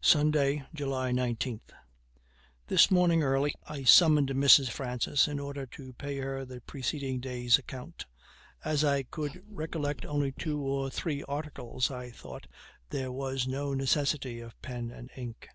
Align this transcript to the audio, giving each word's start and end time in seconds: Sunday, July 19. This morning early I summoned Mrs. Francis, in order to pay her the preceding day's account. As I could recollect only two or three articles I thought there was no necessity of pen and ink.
Sunday, 0.00 0.64
July 0.72 1.12
19. 1.12 1.60
This 2.68 2.90
morning 2.90 3.22
early 3.22 3.54
I 3.66 3.84
summoned 3.84 4.30
Mrs. 4.30 4.70
Francis, 4.70 5.28
in 5.28 5.38
order 5.38 5.66
to 5.66 5.92
pay 5.92 6.16
her 6.16 6.46
the 6.46 6.62
preceding 6.62 7.20
day's 7.20 7.58
account. 7.58 8.06
As 8.64 8.84
I 8.84 9.02
could 9.02 9.42
recollect 9.46 10.06
only 10.06 10.32
two 10.32 10.62
or 10.62 10.88
three 10.88 11.22
articles 11.24 11.90
I 11.90 12.10
thought 12.10 12.46
there 12.88 13.12
was 13.12 13.46
no 13.46 13.74
necessity 13.74 14.40
of 14.40 14.58
pen 14.62 14.90
and 14.90 15.10
ink. 15.14 15.50